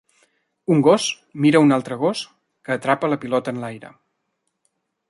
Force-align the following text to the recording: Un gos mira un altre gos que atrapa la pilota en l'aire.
Un 0.75 0.79
gos 0.87 1.05
mira 1.45 1.61
un 1.65 1.75
altre 1.77 1.99
gos 2.05 2.25
que 2.65 2.75
atrapa 2.79 3.13
la 3.13 3.21
pilota 3.27 3.57
en 3.57 3.63
l'aire. 3.67 3.95